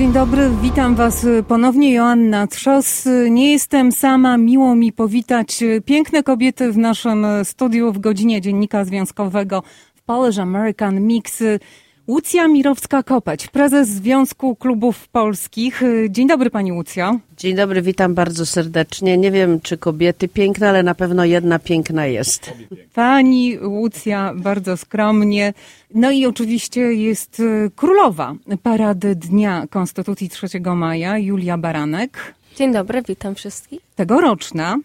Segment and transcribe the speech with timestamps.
[0.00, 1.94] Dzień dobry, witam Was ponownie.
[1.94, 3.08] Joanna Trzos.
[3.30, 9.62] Nie jestem sama, miło mi powitać piękne kobiety w naszym studiu w godzinie Dziennika Związkowego
[9.94, 11.42] w Polish American Mix.
[12.08, 15.82] Łucja Mirowska-Kopeć, prezes Związku Klubów Polskich.
[16.08, 17.18] Dzień dobry Pani Łucja.
[17.36, 19.18] Dzień dobry, witam bardzo serdecznie.
[19.18, 22.52] Nie wiem, czy kobiety piękne, ale na pewno jedna piękna jest.
[22.94, 25.54] Pani Łucja bardzo skromnie.
[25.94, 32.34] No i oczywiście jest e, królowa Parady Dnia Konstytucji 3 maja, Julia Baranek.
[32.56, 33.80] Dzień dobry, witam wszystkich.
[33.96, 34.76] Tegoroczna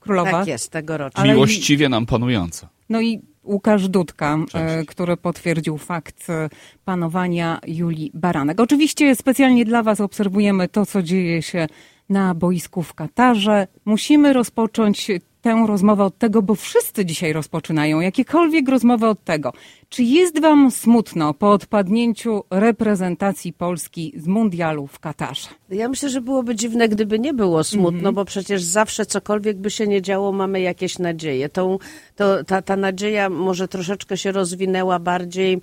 [0.00, 0.30] królowa.
[0.30, 1.22] Tak jest, tegoroczna.
[1.22, 2.68] Ale Miłościwie nam panująca.
[2.88, 4.64] No i Łukasz Dudka, Cześć.
[4.68, 6.48] e, który potwierdził fakt e,
[6.84, 8.60] panowania Julii Baranek.
[8.60, 11.66] Oczywiście specjalnie dla Was obserwujemy to, co dzieje się
[12.08, 13.66] na boisku w Katarze.
[13.84, 15.10] Musimy rozpocząć
[15.44, 19.52] tę rozmowę od tego, bo wszyscy dzisiaj rozpoczynają jakiekolwiek rozmowę od tego.
[19.88, 25.48] Czy jest Wam smutno po odpadnięciu reprezentacji Polski z mundialu w Katarze?
[25.70, 29.86] Ja myślę, że byłoby dziwne, gdyby nie było smutno, bo przecież zawsze cokolwiek by się
[29.86, 31.48] nie działo, mamy jakieś nadzieje.
[31.48, 31.78] Tą,
[32.16, 35.60] to, ta, ta nadzieja może troszeczkę się rozwinęła bardziej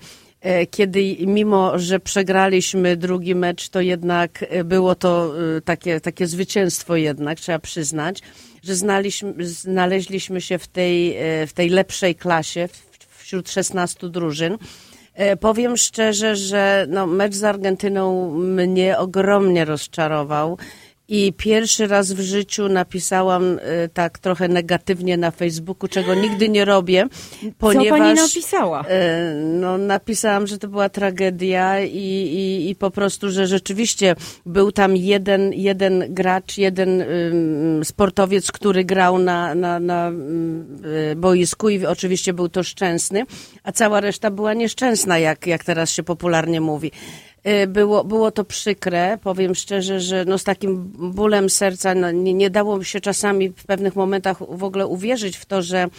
[0.72, 6.96] kiedy mimo, że przegraliśmy drugi mecz, to jednak e, było to e, takie, takie zwycięstwo
[6.96, 8.22] jednak, trzeba przyznać,
[8.64, 12.70] że znaliśmy, znaleźliśmy się w tej, e, w tej lepszej klasie
[13.18, 14.58] wśród 16 drużyn.
[15.14, 20.58] E, Powiem szczerze, że no, mecz z Argentyną mnie ogromnie rozczarował.
[21.14, 26.66] I pierwszy raz w życiu napisałam e, tak trochę negatywnie na Facebooku, czego nigdy nie
[26.66, 27.08] robię,
[27.58, 28.00] ponieważ...
[28.00, 28.84] Co Pani napisała?
[28.88, 34.72] E, No, napisałam, że to była tragedia i, i, i po prostu, że rzeczywiście był
[34.72, 37.04] tam jeden, jeden gracz, jeden
[37.84, 40.12] sportowiec, który grał na, na, na
[41.12, 43.26] y, boisku i oczywiście był to szczęsny,
[43.64, 46.92] a cała reszta była nieszczęsna, jak, jak teraz się popularnie mówi.
[47.48, 52.34] Y, Było, było to przykre, powiem szczerze, że no z takim bólem serca no nie,
[52.34, 55.90] nie dało się czasami w pewnych momentach w ogóle uwierzyć w to, że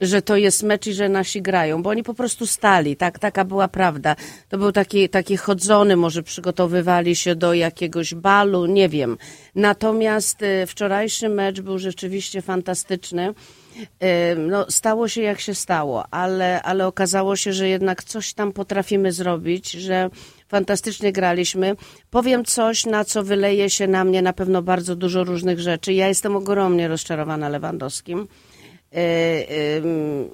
[0.00, 3.44] że to jest mecz i że nasi grają, bo oni po prostu stali, tak, taka
[3.44, 4.16] była prawda.
[4.48, 9.18] To był taki, taki chodzony, może przygotowywali się do jakiegoś balu, nie wiem.
[9.54, 13.34] Natomiast y, wczorajszy mecz był rzeczywiście fantastyczny.
[13.78, 18.52] Y, No, stało się jak się stało, ale, ale okazało się, że jednak coś tam
[18.52, 20.10] potrafimy zrobić, że
[20.50, 21.76] fantastycznie graliśmy.
[22.10, 25.92] Powiem coś, na co wyleje się na mnie na pewno bardzo dużo różnych rzeczy.
[25.92, 28.18] Ja jestem ogromnie rozczarowana Lewandowskim.
[28.18, 28.26] Ym,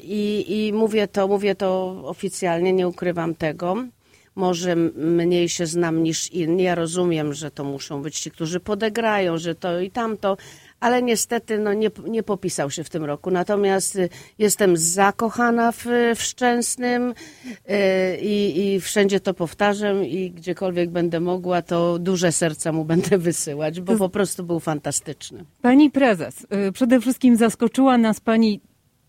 [0.01, 3.77] I, I mówię to, mówię to oficjalnie, nie ukrywam tego.
[4.35, 6.63] Może mniej się znam niż inni.
[6.63, 10.37] Ja rozumiem, że to muszą być ci, którzy podegrają, że to i tamto,
[10.81, 13.31] ale niestety no, nie, nie popisał się w tym roku.
[13.31, 15.85] Natomiast y, jestem zakochana w,
[16.17, 22.73] w Szczęsnym y, i, i wszędzie to powtarzam i gdziekolwiek będę mogła, to duże serca
[22.73, 25.45] mu będę wysyłać, bo po prostu był fantastyczny.
[25.63, 28.61] Pani prezes, y, przede wszystkim zaskoczyła nas Pani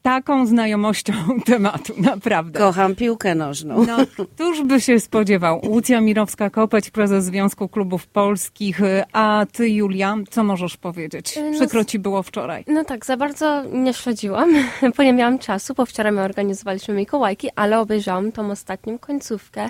[0.08, 1.14] taką znajomością
[1.46, 2.60] tematu, naprawdę.
[2.60, 3.86] Kocham piłkę nożną.
[3.86, 3.98] No,
[4.36, 5.62] któż by się spodziewał?
[5.66, 8.80] Łucja Mirowska-Kopeć, prezes Związku Klubów Polskich.
[9.14, 11.36] A ty, Julia, co możesz powiedzieć?
[11.36, 12.64] No, Przykro ci było wczoraj.
[12.68, 14.50] No tak, za bardzo nie śledziłam,
[14.98, 19.70] bo nie miałam czasu, bo wczoraj my organizowaliśmy Mikołajki, ale obejrzałam tą ostatnią końcówkę.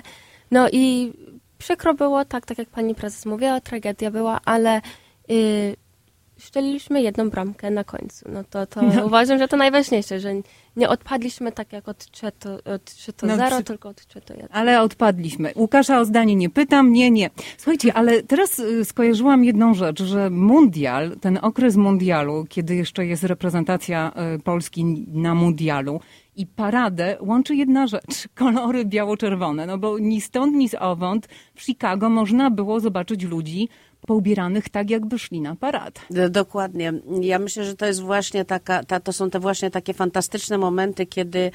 [0.50, 1.12] No i
[1.58, 4.80] przykro było, tak, tak jak pani prezes mówiła, tragedia była, ale
[5.30, 5.76] y,
[6.38, 8.24] szczeliliśmy jedną bramkę na końcu.
[8.32, 10.34] No to, to uważam, że to najważniejsze, że
[10.76, 14.06] nie odpadliśmy tak jak od 3 to, od 3 to No, 0, przy- tylko od
[14.06, 14.48] 3 to 1.
[14.52, 15.52] Ale odpadliśmy.
[15.56, 17.30] Łukasza o zdanie nie pytam, nie, nie.
[17.56, 23.24] Słuchajcie, ale teraz y, skojarzyłam jedną rzecz, że mundial, ten okres mundialu, kiedy jeszcze jest
[23.24, 26.00] reprezentacja y, Polski na mundialu
[26.36, 32.10] i paradę łączy jedna rzecz, kolory biało-czerwone, no bo ni stąd, ni zowąd w Chicago
[32.10, 33.68] można było zobaczyć ludzi
[34.06, 36.00] poubieranych tak, jakby szli na paradę.
[36.10, 36.92] D- Dokładnie.
[37.20, 41.06] Ja myślę, że to jest właśnie taka, ta, to są te właśnie takie fantastyczne momenty,
[41.06, 41.50] kiedy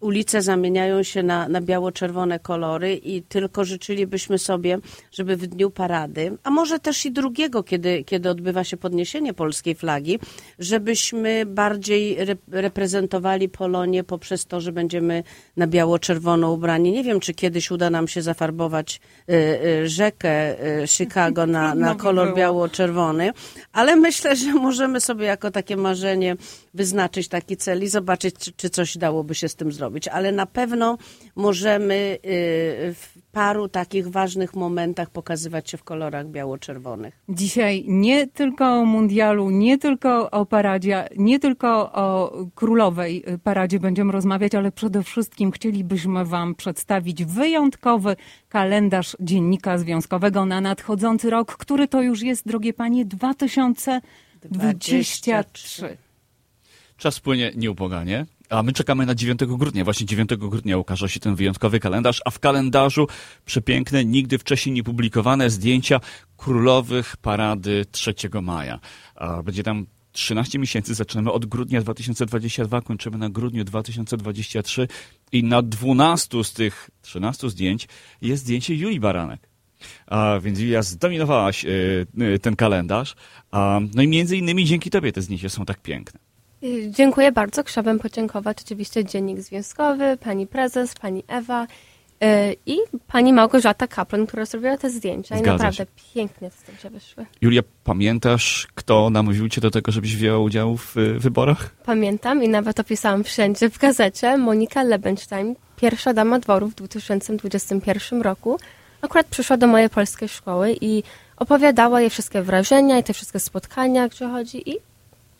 [0.00, 4.78] ulice zamieniają się na, na biało-czerwone kolory i tylko życzylibyśmy sobie,
[5.12, 9.74] żeby w dniu parady, a może też i drugiego, kiedy, kiedy odbywa się podniesienie polskiej
[9.74, 10.18] flagi,
[10.58, 15.22] żebyśmy bardziej rep- reprezentowali Polonię poprzez to, że będziemy
[15.56, 16.92] na biało-czerwono ubrani.
[16.92, 22.34] Nie wiem, czy kiedyś uda nam się zafarbować e, e, rzekę Chicago na, na kolor
[22.34, 23.32] biało-czerwony,
[23.72, 26.36] ale myślę, że możemy sobie jako takie marzenie
[26.74, 30.46] wyznaczyć taki cel i zobaczyć, czy, czy coś dałoby się z tym zrobić, ale na
[30.46, 30.98] pewno
[31.36, 32.18] możemy y,
[32.94, 37.14] w paru takich ważnych momentach pokazywać się w kolorach biało-czerwonych.
[37.28, 44.12] Dzisiaj nie tylko o mundialu, nie tylko o paradzie, nie tylko o królowej paradzie będziemy
[44.12, 48.16] rozmawiać, ale przede wszystkim chcielibyśmy Wam przedstawić wyjątkowy
[48.48, 55.96] kalendarz Dziennika Związkowego na nadchodzący rok, który to już jest, drogie Panie, 2023.
[56.96, 58.26] Czas płynie nieubłaganie.
[58.50, 59.84] A my czekamy na 9 grudnia.
[59.84, 63.08] Właśnie 9 grudnia ukaże się ten wyjątkowy kalendarz, a w kalendarzu
[63.44, 66.00] przepiękne, nigdy wcześniej nie publikowane zdjęcia
[66.36, 68.80] królowych parady 3 maja.
[69.44, 74.88] Będzie tam 13 miesięcy, zaczynamy od grudnia 2022, kończymy na grudniu 2023
[75.32, 77.88] i na 12 z tych 13 zdjęć
[78.22, 79.50] jest zdjęcie Julii Baranek.
[80.06, 83.14] A, więc Julia, zdominowałaś y, y, ten kalendarz.
[83.50, 86.29] A, no i między innymi dzięki tobie te zdjęcia są tak piękne.
[86.64, 87.64] Y, dziękuję bardzo.
[87.64, 91.66] Chciałabym podziękować oczywiście Dziennik Związkowy, pani prezes, pani Ewa
[92.20, 92.28] yy,
[92.66, 95.86] i pani Małgorzata Kaplan, która zrobiła te zdjęcia Zgadza i naprawdę się.
[96.14, 97.26] pięknie te zdjęcia wyszły.
[97.40, 101.70] Julia, pamiętasz, kto namówił cię do tego, żebyś wzięła udział w y, wyborach?
[101.84, 108.58] Pamiętam i nawet opisałam wszędzie w gazecie Monika Lebenstein, pierwsza dama dworu w 2021 roku.
[109.02, 111.02] Akurat przyszła do mojej polskiej szkoły i
[111.36, 114.89] opowiadała jej wszystkie wrażenia i te wszystkie spotkania, gdzie chodzi i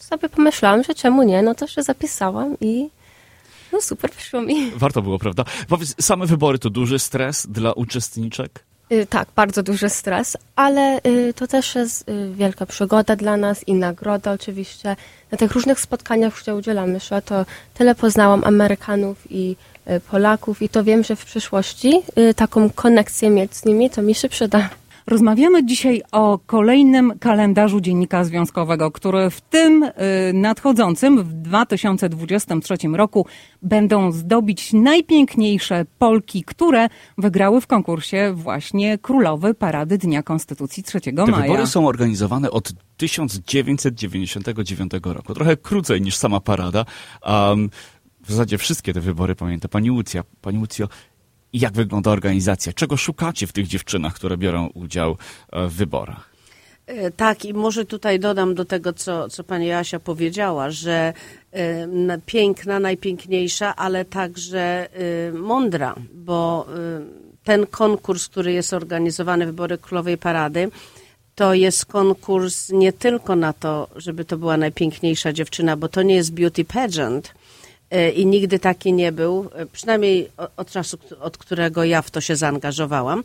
[0.02, 2.88] sobie pomyślałam, że czemu nie, no to się zapisałam i
[3.72, 4.70] no super wyszło mi.
[4.76, 5.44] Warto było, prawda?
[5.68, 8.64] Powiedz, same wybory to duży stres dla uczestniczek?
[8.92, 13.68] Y, Tak, bardzo duży stres, ale y, to też jest y, wielka przygoda dla nas
[13.68, 14.96] i nagroda oczywiście.
[15.30, 19.56] Na tych różnych spotkaniach, gdzie udzielamy się, to tyle poznałam Amerykanów i
[20.10, 22.02] Polaków i to wiem, że w przyszłości
[22.36, 24.70] taką konekcję mieć z nimi, to mi się przyda.
[25.10, 29.92] Rozmawiamy dzisiaj o kolejnym kalendarzu Dziennika Związkowego, który w tym y,
[30.34, 33.26] nadchodzącym, w 2023 roku,
[33.62, 41.12] będą zdobić najpiękniejsze Polki, które wygrały w konkursie właśnie Królowy Parady Dnia Konstytucji 3 Te
[41.12, 41.42] maja.
[41.42, 45.34] wybory są organizowane od 1999 roku.
[45.34, 46.84] Trochę krócej niż sama parada.
[47.26, 47.70] Um,
[48.26, 50.22] w zasadzie wszystkie te wybory pamięta pani Łucja.
[50.40, 50.88] Pani Łucjo,
[51.52, 52.72] jak wygląda organizacja?
[52.72, 55.16] Czego szukacie w tych dziewczynach, które biorą udział
[55.52, 56.30] e, w wyborach?
[56.86, 61.12] E, Tak, i może tutaj dodam do tego, co, co pani Asia powiedziała, że
[61.52, 64.88] e, na- piękna, najpiękniejsza, ale także
[65.32, 66.66] mądra, bo
[67.44, 70.70] ten konkurs, który jest organizowany, Wybory Królowej Parady,
[71.34, 76.14] to jest konkurs nie tylko na to, żeby to była najpiękniejsza dziewczyna, bo to nie
[76.14, 77.34] jest beauty pageant,
[78.14, 82.36] i nigdy taki nie był, e, przynajmniej od czasu, od którego ja w to się
[82.36, 83.24] zaangażowałam.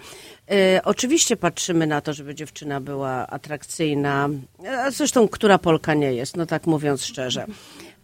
[0.51, 4.29] E, Oczywiście patrzymy na to, żeby dziewczyna była atrakcyjna,
[4.63, 7.45] e, zresztą która Polka nie jest, no tak mówiąc szczerze.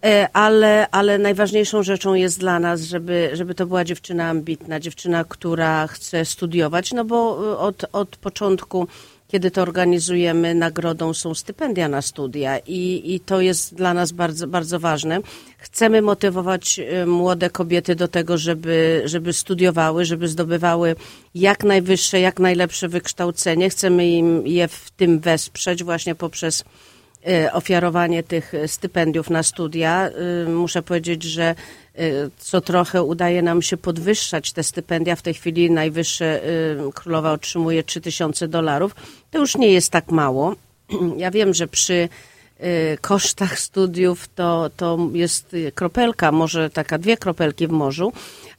[0.05, 5.23] E, Ale, ale najważniejszą rzeczą jest dla nas, żeby, żeby to była dziewczyna ambitna, dziewczyna,
[5.23, 8.87] która chce studiować, no bo e, od, od początku
[9.31, 14.47] kiedy to organizujemy, nagrodą są stypendia na studia i, i to jest dla nas bardzo,
[14.47, 15.19] bardzo ważne.
[15.57, 20.95] Chcemy motywować e, młode kobiety do tego, żeby, żeby studiowały, żeby zdobywały
[21.35, 23.69] jak najwyższe, jak najlepsze wykształcenie.
[23.69, 26.63] Chcemy im je w tym wesprzeć właśnie poprzez
[27.51, 30.09] ofiarowanie tych stypendiów na studia.
[30.45, 31.56] E, Muszę powiedzieć, że e,
[32.38, 35.15] co trochę udaje nam się podwyższać te stypendia.
[35.15, 36.41] W tej chwili najwyższe
[36.94, 38.95] królowa otrzymuje 3000 dolarów.
[39.31, 40.56] To już nie jest tak mało.
[41.18, 42.09] Ja wiem, że przy
[43.01, 48.13] kosztach studiów to, to jest kropelka, może taka dwie kropelki w morzu,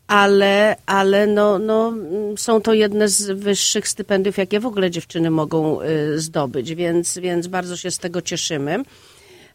[0.07, 1.93] ale, ale no, no,
[2.37, 7.47] są to jedne z wyższych stypendiów, jakie w ogóle dziewczyny mogą e, zdobyć, więc, więc
[7.47, 8.83] bardzo się z tego cieszymy.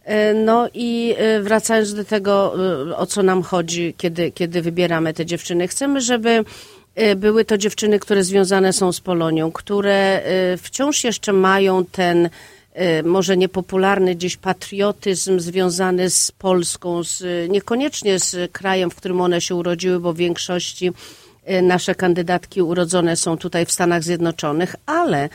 [0.03, 2.55] E, No i e, wracając do tego,
[2.95, 6.45] o co nam chodzi, kiedy, kiedy wybieramy te dziewczyny, chcemy, żeby
[7.15, 10.21] były to dziewczyny, które związane są z Polonią, które
[10.57, 12.29] wciąż jeszcze mają ten
[13.03, 19.55] może niepopularny gdzieś patriotyzm związany z Polską, z, niekoniecznie z krajem, w którym one się
[19.55, 20.91] urodziły, bo w większości
[21.43, 25.29] e, nasze kandydatki urodzone są tutaj w Stanach Zjednoczonych, ale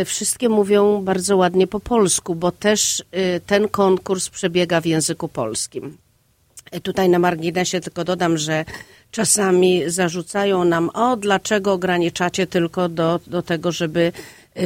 [0.00, 3.04] y, wszystkie mówią bardzo ładnie po polsku, bo też
[3.46, 5.96] ten konkurs przebiega w języku polskim.
[6.82, 8.64] Tutaj na marginesie tylko dodam, że
[9.10, 14.12] czasami zarzucają nam, o dlaczego ograniczacie tylko do, do tego, żeby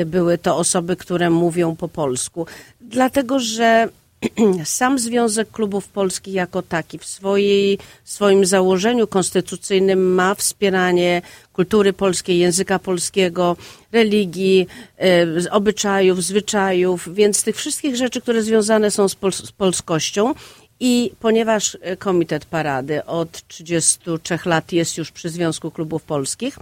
[0.06, 2.46] były to osoby, które mówią po polsku.
[2.80, 3.88] Dlatego, że
[4.64, 12.38] sam Związek Klubów Polskich jako taki w swojej, swoim założeniu konstytucyjnym ma wspieranie kultury polskiej,
[12.38, 13.56] języka polskiego,
[13.92, 14.66] religii,
[15.36, 20.34] z obyczajów, zwyczajów, więc tych wszystkich rzeczy, które związane są z, pol- z polskością
[20.80, 26.58] I ponieważ e, Komitet Parady od 33 lat jest już przy Związku Klubów Polskich,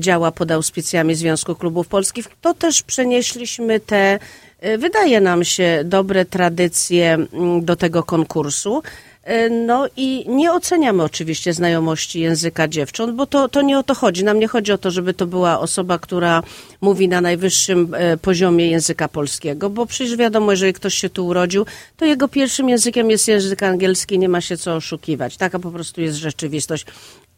[0.00, 4.18] działa pod auspicjami Związku Klubów Polskich, to też przenieśliśmy te,
[4.60, 8.82] e, wydaje nam się, dobre tradycje mm, do tego konkursu.
[9.24, 13.94] E, No i nie oceniamy oczywiście znajomości języka dziewcząt, bo to, to nie o to
[13.94, 14.24] chodzi.
[14.24, 16.42] Nam nie chodzi o to, żeby to była osoba, która
[16.80, 21.66] mówi na najwyższym e, poziomie języka polskiego, bo przecież wiadomo, jeżeli ktoś się tu urodził,
[21.96, 25.36] to jego pierwszym językiem jest język angielski, nie ma się co oszukiwać.
[25.36, 26.86] Taka po prostu jest rzeczywistość.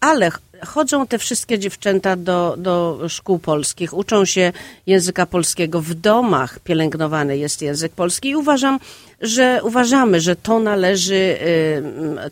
[0.00, 4.52] Ale ch- chodzą te wszystkie dziewczęta do, do szkół polskich, uczą się
[4.86, 5.80] języka polskiego.
[5.80, 8.78] W domach pielęgnowany jest język polski i uważam,
[9.20, 11.38] że uważamy, że to należy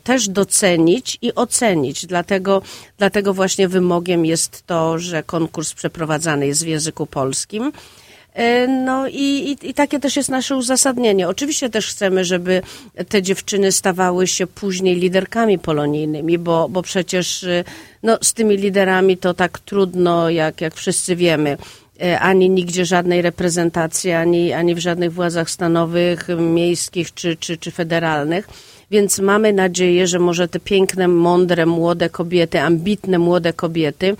[0.05, 2.07] też docenić i ocenić.
[2.07, 2.63] Dlatego,
[2.99, 7.73] dlatego właśnie wymogiem jest to, że konkurs przeprowadzany jest w języku polskim.
[8.35, 11.29] E, No i, i, i takie też jest nasze uzasadnienie.
[11.29, 12.63] Oczywiście też chcemy, żeby
[13.09, 17.65] te dziewczyny stawały się później liderkami polonijnymi, bo, bo przecież y,
[18.03, 21.57] no, z tymi liderami to tak trudno, jak, jak wszyscy wiemy.
[22.03, 27.71] E, Ani nigdzie żadnej reprezentacji, ani, ani w żadnych władzach stanowych, miejskich czy, czy, czy
[27.71, 28.49] federalnych.
[28.91, 34.17] Więc mamy nadzieję, że może te piękne, mądre, młode kobiety, ambitne młode kobiety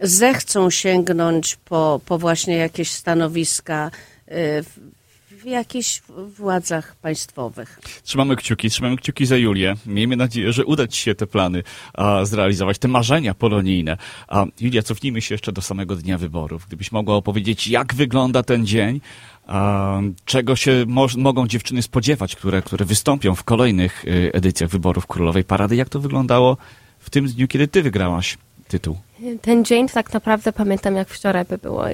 [0.00, 3.90] zechcą sięgnąć po, po właśnie jakieś stanowiska
[4.28, 6.02] y, w, jakichś
[6.36, 7.80] władzach państwowych.
[8.02, 9.74] Trzymamy kciuki, trzymamy kciuki za Julię.
[9.86, 11.62] Miejmy nadzieję, że uda Ci się te plany
[11.94, 13.96] a, zrealizować, te marzenia polonijne.
[14.28, 16.66] A, Julia, cofnijmy się jeszcze do samego dnia wyborów.
[16.66, 19.00] Gdybyś mogła opowiedzieć, jak wygląda ten dzień,
[19.46, 25.06] a, czego się mo- mogą dziewczyny spodziewać, które, które wystąpią w kolejnych y, edycjach wyborów
[25.06, 25.76] Królowej Parady.
[25.76, 26.56] Jak to wyglądało
[26.98, 28.96] w tym dniu, kiedy Ty wygrałaś tytuł?
[29.42, 31.84] Ten dzień tak naprawdę pamiętam jak wczoraj by było.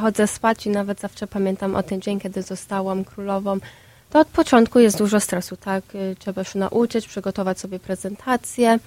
[0.00, 3.58] Chodzę spać i nawet zawsze pamiętam o ten dzień, kiedy zostałam królową.
[4.10, 5.84] To od początku jest dużo stresu, tak?
[5.94, 8.78] Y, Trzeba się nauczyć, przygotować sobie prezentację.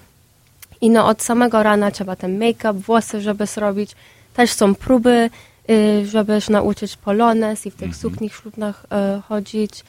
[0.80, 3.96] I no od samego rana trzeba ten make-up, włosy, żeby zrobić.
[4.34, 5.30] Też są próby,
[5.70, 8.84] y, żeby się nauczyć polones i w tych sukniach ślubnych
[9.18, 9.84] y, chodzić.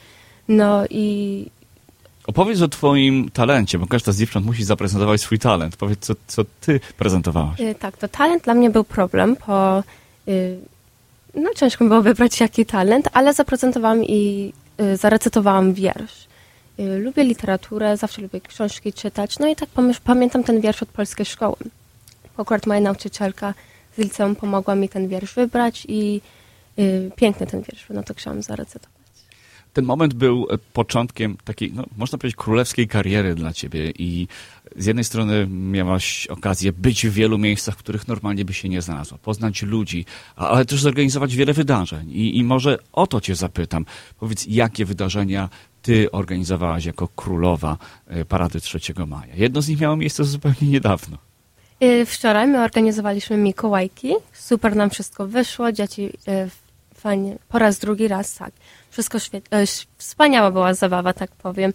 [0.48, 1.46] No i
[2.30, 5.76] Opowiedz o Twoim talencie, bo każda z dziewcząt musi zaprezentować swój talent.
[5.76, 7.60] Powiedz, co, co Ty prezentowałaś.
[7.60, 9.82] Y, Tak, to talent dla mnie był problem, bo
[10.28, 10.58] y,
[11.34, 16.28] no ciężko było wybrać jaki talent, ale zaprezentowałam i y, zarecytowałam wiersz.
[16.80, 19.68] Y, Lubię literaturę, zawsze lubię książki czytać, no i tak
[20.04, 21.56] pamiętam ten wiersz od polskiej szkoły.
[22.36, 23.54] Akurat moja nauczycielka
[23.96, 26.20] z liceum pomogła mi ten wiersz wybrać i
[26.78, 28.99] y, piękny ten wiersz, no to chciałam zarecytować.
[29.72, 34.28] Ten moment był e, początkiem takiej, no, można powiedzieć, królewskiej kariery dla ciebie i
[34.76, 38.82] z jednej strony miałaś okazję być w wielu miejscach, w których normalnie by się nie
[38.82, 40.04] znalazła, poznać ludzi,
[40.36, 42.10] ale też zorganizować wiele wydarzeń.
[42.10, 43.84] I, I może o to cię zapytam.
[44.20, 45.48] Powiedz, jakie wydarzenia
[45.82, 49.34] ty organizowałaś jako królowa e, Parady 3 maja?
[49.34, 51.18] Jedno z nich miało miejsce zupełnie niedawno.
[51.82, 54.14] Y, Wczoraj my organizowaliśmy Mikołajki.
[54.32, 55.72] Super nam wszystko wyszło.
[55.72, 56.10] Dzieci
[57.00, 58.52] fajnie, po raz drugi raz, tak.
[58.90, 59.64] Wszystko świetnie.
[59.98, 61.72] Wspaniała była zabawa, tak powiem.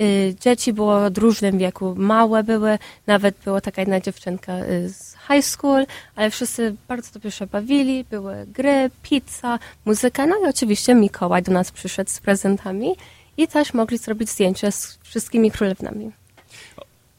[0.00, 1.94] Y, Dzieci było w różnym wieku.
[1.96, 7.30] Małe były, nawet była taka jedna dziewczynka y, z high school, ale wszyscy bardzo dobrze
[7.30, 8.04] się bawili.
[8.10, 12.94] Były gry, pizza, muzyka, no i oczywiście Mikołaj do nas przyszedł z prezentami
[13.36, 16.12] i też mogli zrobić zdjęcie z wszystkimi królewnami.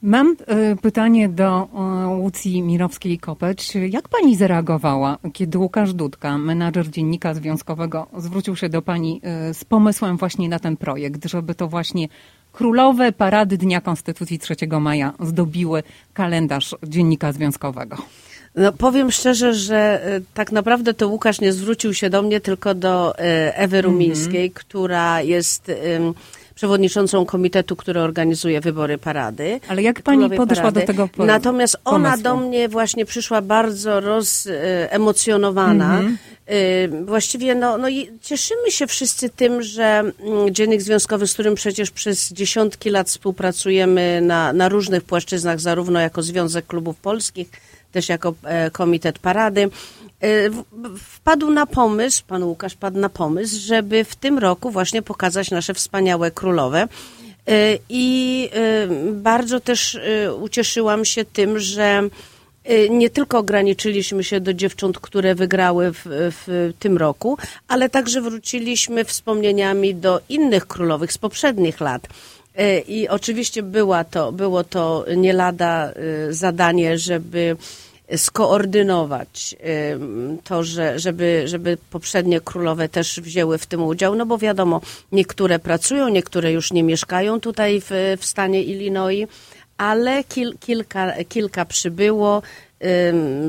[0.02, 3.76] Mam e, pytanie do e, Łucji Mirowskiej-Kopecz.
[3.90, 9.66] Jak pani zareagowała, kiedy Łukasz Dudka, menadżer dziennika związkowego, zwrócił się do pani e, z
[9.66, 12.08] pomysłem właśnie na ten projekt, żeby to właśnie
[12.54, 17.98] królowe parady Dnia Konstytucji 3 maja zdobiły kalendarz dziennika związkowego?
[18.56, 20.02] No, powiem szczerze, że
[20.34, 23.14] tak naprawdę to Łukasz nie zwrócił się do mnie, tylko do
[23.54, 25.72] Ewy Rumińskiej, która jest
[26.58, 29.60] przewodniczącą komitetu, który organizuje wybory parady.
[29.68, 30.80] Ale jak pani podeszła Parady.
[30.80, 32.24] do tego po- Natomiast ona pomysłu?
[32.24, 35.98] do mnie właśnie przyszła bardzo rozemocjonowana.
[36.00, 36.18] Mhm.
[36.52, 40.14] Y, Właściwie no, no i cieszymy się wszyscy tym, że mm,
[40.54, 46.22] Dziennik Związkowy, z którym przecież przez dziesiątki lat współpracujemy na, na różnych płaszczyznach, zarówno jako
[46.24, 47.48] Związek Klubów Polskich,
[47.98, 49.70] też jako e, Komitet Parady,
[50.50, 50.64] w-
[51.00, 55.74] wpadł na pomysł, pan Łukasz wpadł na pomysł, żeby w tym roku właśnie pokazać nasze
[55.74, 56.84] wspaniałe królowe.
[57.50, 58.50] Y, I
[59.14, 60.00] bardzo też
[60.42, 62.04] ucieszyłam się tym, że
[62.90, 67.38] nie tylko ograniczyliśmy się do dziewcząt, które wygrały w, w tym roku,
[67.68, 72.08] ale także wróciliśmy wspomnieniami do innych królowych z poprzednich lat.
[72.88, 75.92] I oczywiście była to, było to nie lada
[76.30, 77.58] zadanie, żeby
[78.16, 79.56] skoordynować
[80.44, 85.60] to, że, żeby, żeby poprzednie królowe też wzięły w tym udział, no bo wiadomo, niektóre
[85.60, 89.28] pracują, niektóre już nie mieszkają tutaj w, w stanie Illinois,
[89.78, 92.42] ale kil, kilka, kilka przybyło,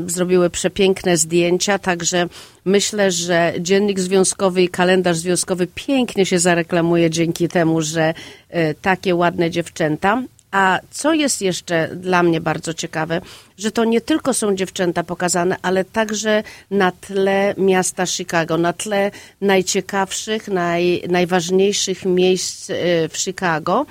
[0.07, 2.29] zrobiły przepiękne zdjęcia, także
[2.65, 8.15] myślę, że dziennik związkowy i kalendarz związkowy pięknie się zareklamuje dzięki temu, że
[8.51, 10.23] y, takie ładne dziewczęta.
[10.51, 13.21] A co jest jeszcze dla mnie bardzo ciekawe,
[13.59, 19.11] że to nie tylko są dziewczęta pokazane, ale także na tle miasta Chicago, na tle
[19.41, 22.75] najciekawszych, naj, najważniejszych miejsc y,
[23.09, 23.87] w Chicago.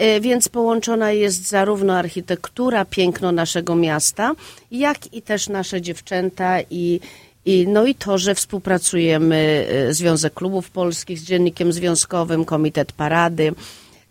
[0.00, 4.32] Y, Więc połączona jest zarówno architektura, piękno naszego miasta,
[4.70, 7.00] jak i też nasze dziewczęta i,
[7.44, 13.52] i, no i to, że współpracujemy y, Związek Klubów Polskich z Dziennikiem Związkowym, Komitet Parady,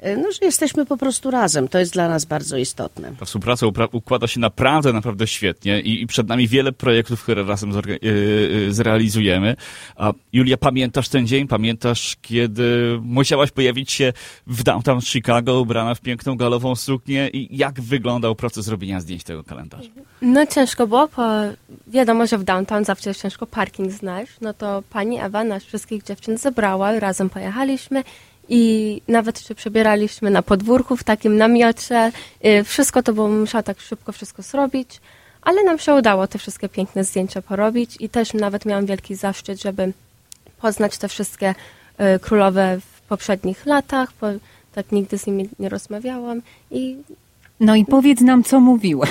[0.04, 1.68] no, że jesteśmy po prostu razem.
[1.68, 3.16] To jest dla nas bardzo istotne.
[3.20, 7.72] Ta współpraca układa się naprawdę, naprawdę świetnie i, i przed nami wiele projektów, które razem
[7.72, 9.56] yy, yy, zrealizujemy.
[9.96, 11.48] A Julia, pamiętasz ten dzień?
[11.48, 14.14] Pamiętasz, kiedy musiałaś pojawić się
[14.48, 19.44] w downtown Chicago, ubrana w piękną galową suknię i jak wyglądał proces robienia zdjęć tego
[19.44, 19.90] kalendarza?
[20.22, 21.24] No ciężko było, bo
[21.88, 24.34] wiadomo, że w downtown zawsze jest ciężko parking znaleźć.
[24.42, 28.04] No to pani Ewa nas wszystkich dziewczyn zebrała, razem pojechaliśmy
[28.50, 32.12] i nawet się przebieraliśmy na podwórku w takim namiocie.
[32.46, 35.02] Y, Wszystko to było, musiała tak szybko wszystko zrobić,
[35.42, 39.62] ale nam się udało te wszystkie piękne zdjęcia porobić i też nawet miałam wielki zaszczyt,
[39.62, 39.94] żeby
[40.62, 41.56] poznać te wszystkie
[42.16, 44.28] y, królowe w poprzednich latach, bo
[44.76, 46.98] tak nigdy z nimi nie rozmawiałam i
[47.60, 49.08] No i powiedz nam, co mówiły.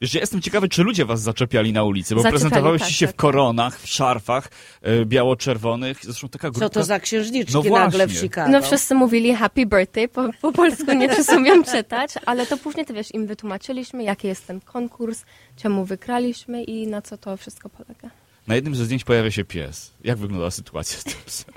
[0.00, 3.06] Y, Jeszcze jestem ciekawy, czy ludzie was zaczepiali na ulicy, bo Zaczepiali, prezentowałyście tak, się
[3.06, 3.14] tak.
[3.14, 4.50] w koronach, w szarfach
[4.82, 5.98] e, biało-czerwonych.
[6.02, 6.68] Zresztą taka grupka...
[6.68, 8.12] Co to za księżniczki No nagle w.
[8.12, 8.50] Chicago?
[8.50, 12.86] No wszyscy mówili happy birthday, po, po polsku nie wszyscy umiem czytać, ale to później
[12.86, 15.22] to wiesz, im wytłumaczyliśmy, jaki jest ten konkurs,
[15.56, 18.10] czemu wygraliśmy i na co to wszystko polega.
[18.46, 19.92] Na jednym ze zdjęć pojawia się pies.
[20.04, 21.54] Jak wygląda sytuacja z tym psem?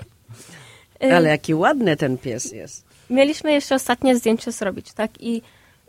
[1.04, 2.84] Y, Ale jaki ładny ten pies jest.
[3.10, 5.10] Mieliśmy jeszcze ostatnie zdjęcie zrobić, tak?
[5.20, 5.42] I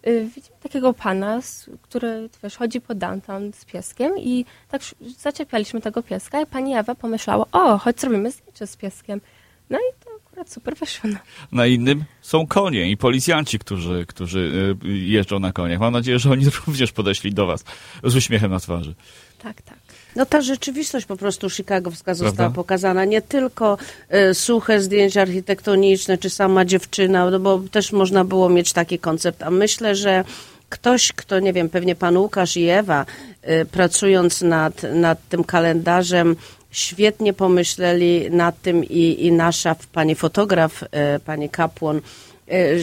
[0.05, 1.39] widzimy takiego pana,
[1.81, 4.81] który wiesz, chodzi po downtown z pieskiem i tak
[5.19, 9.21] zaczepialiśmy tego pieska i pani Ewa pomyślała, o, chodź zrobimy zdjęcie z pieskiem.
[9.69, 11.09] No i to akurat super wyszło.
[11.09, 11.17] No.
[11.51, 15.79] Na innym są konie i policjanci, którzy, którzy e, jeżdżą na koniach.
[15.79, 17.63] Mam nadzieję, że oni również podeszli do was
[18.03, 18.95] z uśmiechem na twarzy.
[19.39, 19.77] Tak, tak.
[20.15, 22.55] No ta rzeczywistość po prostu chicagowska została Prawda?
[22.55, 23.05] pokazana.
[23.05, 23.77] Nie tylko
[24.09, 29.43] e, suche zdjęcia architektoniczne, czy sama dziewczyna, no bo też można było mieć taki koncept.
[29.43, 30.23] A myślę, że
[30.69, 33.05] ktoś, kto, nie wiem, pewnie pan Łukasz i Ewa,
[33.41, 36.35] e, pracując nad, nad tym kalendarzem,
[36.71, 42.01] świetnie pomyśleli nad tym i, i nasza pani fotograf, e, pani Kapłon,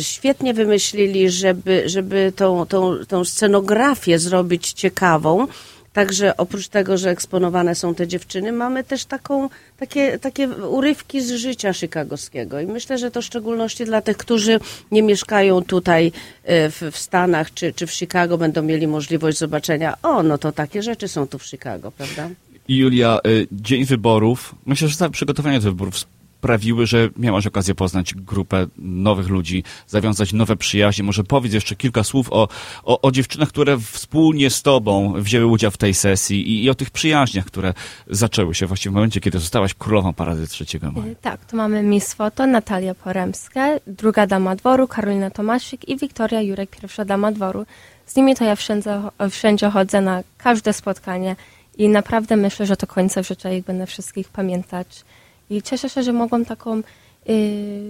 [0.00, 5.46] świetnie wymyślili, żeby, żeby tą, tą, tą scenografię zrobić ciekawą.
[5.92, 11.32] Także oprócz tego, że eksponowane są te dziewczyny, mamy też taką, takie, takie urywki z
[11.32, 12.60] życia chicagowskiego.
[12.60, 16.12] I myślę, że to w szczególności dla tych, którzy nie mieszkają tutaj
[16.44, 20.52] e, w, w Stanach czy, czy w Chicago, będą mieli możliwość zobaczenia, o, no to
[20.52, 22.28] takie rzeczy są tu w Chicago, prawda?
[22.68, 25.96] Julia, y, dzień wyborów, myślę, że same przygotowania do wyborów
[26.42, 31.04] sprawiły, że miałaś okazję poznać grupę nowych ludzi, zawiązać nowe przyjaźnie.
[31.04, 32.48] Może powiedz jeszcze kilka słów o,
[32.84, 36.74] o, o dziewczynach, które wspólnie z tobą wzięły udział w tej sesji i, i o
[36.74, 37.74] tych przyjaźniach, które
[38.10, 41.12] zaczęły się właściwie w momencie, kiedy zostałaś królową Parady 3 maja.
[41.12, 46.40] Y, Tak, tu mamy Miss Foto, Natalia Poremska, druga dama dworu, Karolina Tomasik i Wiktoria
[46.40, 47.66] Jurek, pierwsza dama dworu.
[48.06, 49.00] Z nimi to ja wszędzie,
[49.30, 51.36] wszędzie chodzę na każde spotkanie
[51.78, 55.04] i naprawdę myślę, że do końca życia ich będę wszystkich pamiętać.
[55.52, 57.34] I cieszę się, że mogłam taką, yy,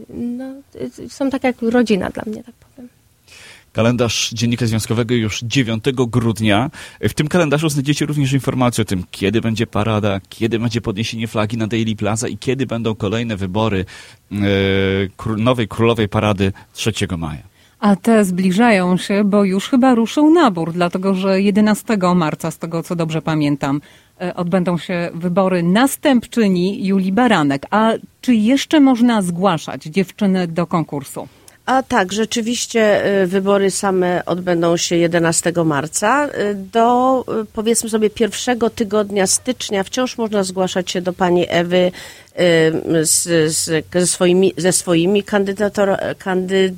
[0.08, 0.44] no,
[1.00, 2.88] y, są tak jak rodzina dla mnie, tak powiem.
[3.72, 6.70] Kalendarz Dziennika Związkowego już 9 grudnia.
[7.00, 11.56] W tym kalendarzu znajdziecie również informacje o tym, kiedy będzie parada, kiedy będzie podniesienie flagi
[11.56, 13.84] na Daily Plaza i kiedy będą kolejne wybory
[14.32, 14.36] e,
[15.18, 17.42] kró- nowej królowej parady 3 maja.
[17.80, 22.82] A te zbliżają się, bo już chyba ruszył nabór, dlatego że 11 marca, z tego
[22.82, 23.80] co dobrze pamiętam,
[24.34, 27.66] odbędą się wybory następczyni Julii Baranek.
[27.70, 31.28] A czy jeszcze można zgłaszać dziewczyny do konkursu?
[31.66, 36.26] A tak, rzeczywiście y, wybory same odbędą się 11 marca.
[36.26, 41.92] Y, Do powiedzmy sobie pierwszego tygodnia stycznia wciąż można zgłaszać się do pani Ewy
[43.02, 46.74] z, z, ze swoimi, ze swoimi kandydator, kandy,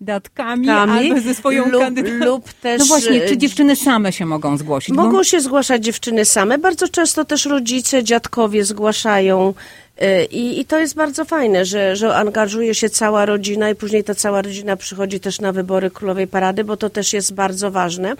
[0.00, 2.24] kandydatkami Kami albo ze swoją lub, kandydatką.
[2.24, 2.78] lub też...
[2.78, 4.94] No właśnie, czy e, dziewczyny same się mogą zgłosić?
[4.94, 6.58] Mogą Bo- się zgłaszać dziewczyny same.
[6.58, 9.54] Bardzo często też rodzice, dziadkowie zgłaszają.
[10.02, 14.04] y, I, I to jest bardzo fajne, że, że angażuje się cała rodzina i później
[14.04, 18.12] ta cała rodzina przychodzi też na wybory Królowej Parady, bo to też jest bardzo ważne,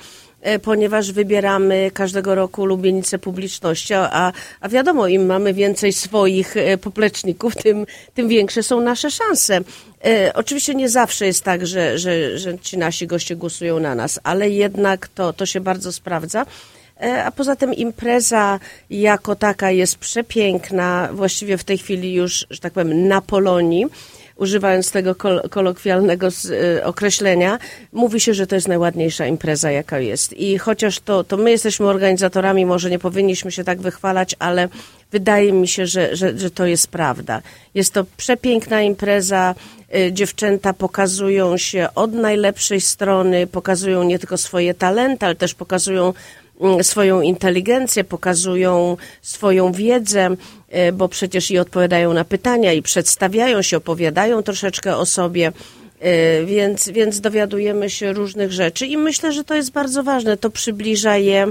[0.47, 6.79] y, ponieważ wybieramy każdego roku ulubienicę publiczności, a, a wiadomo, im mamy więcej swoich y,
[6.79, 9.61] popleczników, tym, tym większe są nasze szanse.
[10.05, 14.21] E, Oczywiście nie zawsze jest tak, że, że, że ci nasi goście głosują na nas,
[14.23, 16.47] ale jednak to, to się bardzo sprawdza.
[17.03, 18.61] E, A poza tym impreza
[18.91, 23.87] jako taka jest przepiękna, właściwie w tej chwili już, że tak powiem, na Polonii.
[24.41, 27.59] Używając tego kol- kolokwialnego e, określenia,
[27.93, 30.33] mówi się, że to jest najładniejsza impreza, jaka jest.
[30.33, 34.69] I chociaż to, to my jesteśmy organizatorami, może nie powinniśmy się tak wychwalać, ale
[35.13, 37.43] wydaje mi się, że, że, że to jest prawda.
[37.75, 39.55] Jest to przepiękna impreza.
[39.95, 46.13] Y, Dziewczęta pokazują się od najlepszej strony, pokazują nie tylko swoje talenty, ale też pokazują
[46.83, 50.31] swoją inteligencję, pokazują swoją wiedzę,
[50.89, 55.53] y, bo przecież i odpowiadają na pytania, i przedstawiają się, opowiadają troszeczkę o sobie.
[56.05, 60.37] Y, Więc, więc dowiadujemy się różnych rzeczy i myślę, że to jest bardzo ważne.
[60.37, 61.51] To przybliża je y,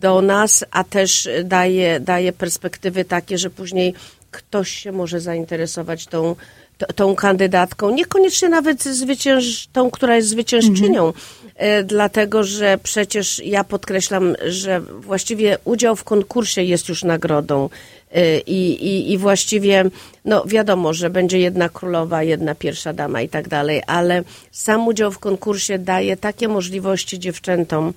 [0.00, 3.94] do nas, a też daje, daje perspektywy takie, że później
[4.34, 6.36] ktoś się może zainteresować tą,
[6.78, 11.12] t- tą kandydatką, niekoniecznie nawet zwycięż, tą, która jest zwyciężczynią,
[11.54, 17.68] e, dlatego że przecież ja podkreślam, że właściwie udział w konkursie jest już nagrodą.
[18.14, 19.84] E, i, i, i właściwie,
[20.24, 25.12] no wiadomo, że będzie jedna królowa, jedna pierwsza dama i tak dalej, ale sam udział
[25.12, 27.92] w konkursie daje takie możliwości dziewczętom,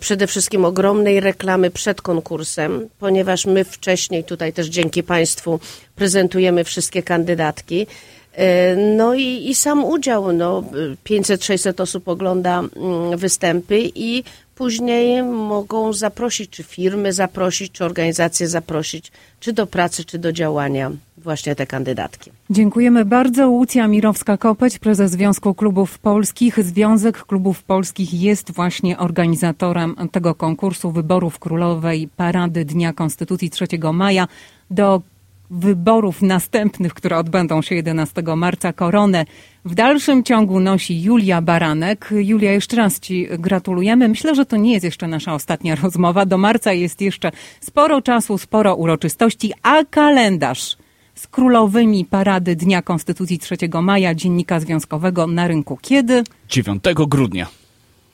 [0.00, 5.60] przede wszystkim ogromnej reklamy przed konkursem, ponieważ my wcześniej, tutaj też dzięki Państwu,
[5.96, 7.86] prezentujemy wszystkie kandydatki.
[8.32, 10.64] E, No i, i sam udział, no
[11.04, 19.12] 500-600 osób ogląda mm, występy i później mogą zaprosić, czy firmy zaprosić, czy organizacje zaprosić,
[19.40, 22.30] czy do pracy, czy do działania właśnie te kandydatki.
[22.50, 23.50] Dziękujemy bardzo.
[23.50, 26.64] Łucja Mirowska-Kopeć, prezes Związku Klubów Polskich.
[26.64, 34.28] Związek Klubów Polskich jest właśnie organizatorem tego konkursu wyborów królowej Parady Dnia Konstytucji 3 maja
[34.70, 35.02] do
[35.50, 38.72] wyborów następnych, które odbędą się 11 marca.
[38.72, 39.24] Koronę
[39.64, 42.08] w dalszym ciągu nosi Julia Baranek.
[42.10, 44.08] Julia, jeszcze raz Ci gratulujemy.
[44.08, 46.26] Myślę, że to nie jest jeszcze nasza ostatnia rozmowa.
[46.26, 50.77] Do marca jest jeszcze sporo czasu, sporo uroczystości, a kalendarz
[51.18, 55.78] z królowymi parady Dnia Konstytucji 3 maja Dziennika Związkowego na rynku.
[55.82, 56.24] Kiedy?
[56.48, 57.46] 9 grudnia.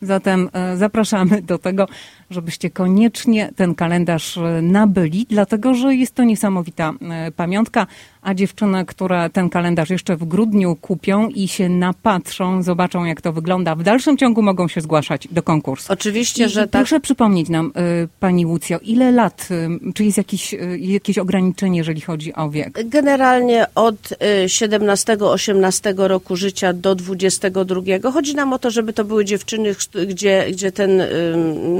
[0.02, 1.88] Zatem e, zapraszamy do tego,
[2.30, 7.86] żebyście koniecznie ten kalendarz e, nabyli, dlatego że jest to niesamowita e, pamiątka,
[8.24, 13.32] a dziewczyny, które ten kalendarz jeszcze w grudniu kupią i się napatrzą, zobaczą jak to
[13.32, 15.92] wygląda, w dalszym ciągu mogą się zgłaszać do konkursu.
[15.92, 16.70] Oczywiście, I, że tak.
[16.70, 17.72] Proszę przypomnieć nam,
[18.04, 22.50] y, Pani Łucjo, ile lat, y, czy jest jakieś, y, jakieś ograniczenie, jeżeli chodzi o
[22.50, 22.88] wiek?
[22.88, 23.96] Generalnie od
[24.46, 28.10] 17-18 roku życia do 22.
[28.12, 29.74] Chodzi nam o to, żeby to były dziewczyny,
[30.08, 31.02] gdzie, gdzie ten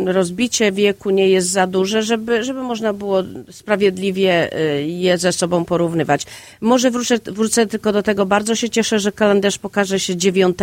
[0.07, 4.50] rozbicie wieku nie jest za duże, żeby, żeby można było sprawiedliwie
[4.87, 6.26] je ze sobą porównywać.
[6.64, 8.27] Może wrócę, wrócę tylko do tego.
[8.27, 10.57] Bardzo się cieszę, że kalendarz pokaże się 9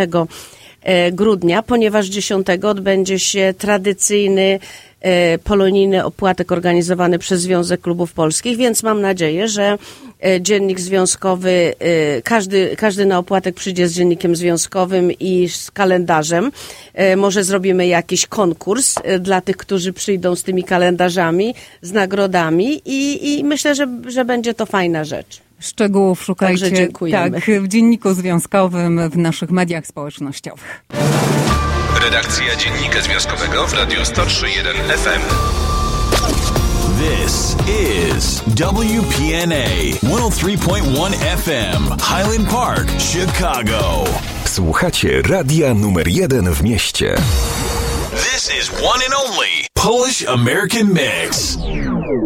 [0.82, 4.58] e, grudnia, ponieważ 10 odbędzie się tradycyjny
[5.00, 9.78] e, polonijny opłatek organizowany przez Związek Klubów Polskich, więc mam nadzieję, że
[10.24, 11.74] e, dziennik związkowy,
[12.24, 16.52] każdy, każdy na opłatek przyjdzie z dziennikiem związkowym i z kalendarzem.
[17.16, 23.44] Może zrobimy jakiś konkurs dla tych, którzy przyjdą z tymi kalendarzami, z nagrodami i, i
[23.44, 25.42] myślę, że, że będzie to fajna rzecz.
[25.62, 27.40] Szczegółów szukajcie Także dziękujemy.
[27.40, 30.84] tak, w Dzienniku Związkowym, w naszych mediach społecznościowych.
[32.04, 35.20] Redakcja Dziennika Związkowego w Radiu 103.1 FM.
[36.98, 44.04] This is WPNA 103.1 FM, Highland Park, Chicago.
[44.44, 47.14] Słuchacie radia numer jeden w mieście.
[48.12, 51.56] This is one and only Polish American Mix.